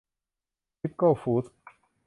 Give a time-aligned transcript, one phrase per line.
[0.81, 1.53] ทิปโก้ฟูดส์